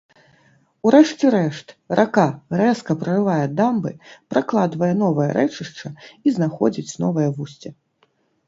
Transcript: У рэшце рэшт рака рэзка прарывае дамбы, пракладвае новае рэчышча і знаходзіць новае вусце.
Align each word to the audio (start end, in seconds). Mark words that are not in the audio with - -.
У 0.85 0.91
рэшце 0.93 1.27
рэшт 1.35 1.73
рака 1.99 2.25
рэзка 2.61 2.91
прарывае 3.03 3.43
дамбы, 3.59 3.91
пракладвае 4.35 4.91
новае 5.03 5.29
рэчышча 5.39 5.93
і 5.93 6.35
знаходзіць 6.39 6.93
новае 7.05 7.29
вусце. 7.39 7.69